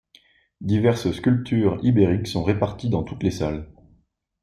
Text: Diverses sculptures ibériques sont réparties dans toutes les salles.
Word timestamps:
Diverses 0.61 1.11
sculptures 1.13 1.77
ibériques 1.83 2.25
sont 2.25 2.43
réparties 2.43 2.89
dans 2.89 3.03
toutes 3.03 3.21
les 3.21 3.29
salles. 3.29 3.69